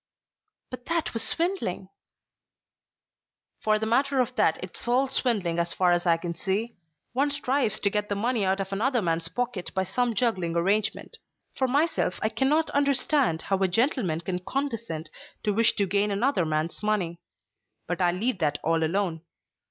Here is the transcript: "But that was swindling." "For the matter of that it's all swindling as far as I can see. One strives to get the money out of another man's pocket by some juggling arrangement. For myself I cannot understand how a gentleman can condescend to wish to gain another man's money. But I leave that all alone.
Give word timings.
"But 0.71 0.87
that 0.87 1.13
was 1.13 1.21
swindling." 1.21 1.89
"For 3.59 3.77
the 3.77 3.85
matter 3.85 4.19
of 4.19 4.35
that 4.35 4.57
it's 4.63 4.87
all 4.87 5.07
swindling 5.07 5.59
as 5.59 5.73
far 5.73 5.91
as 5.91 6.07
I 6.07 6.17
can 6.17 6.33
see. 6.33 6.75
One 7.13 7.29
strives 7.29 7.79
to 7.81 7.89
get 7.91 8.09
the 8.09 8.15
money 8.15 8.43
out 8.43 8.59
of 8.59 8.73
another 8.73 8.99
man's 9.03 9.27
pocket 9.27 9.71
by 9.75 9.83
some 9.83 10.15
juggling 10.15 10.55
arrangement. 10.55 11.19
For 11.55 11.67
myself 11.67 12.17
I 12.23 12.29
cannot 12.29 12.71
understand 12.71 13.43
how 13.43 13.59
a 13.59 13.67
gentleman 13.67 14.21
can 14.21 14.39
condescend 14.39 15.11
to 15.43 15.53
wish 15.53 15.75
to 15.75 15.85
gain 15.85 16.09
another 16.09 16.47
man's 16.47 16.81
money. 16.81 17.19
But 17.85 18.01
I 18.01 18.11
leave 18.11 18.39
that 18.39 18.57
all 18.63 18.83
alone. 18.83 19.21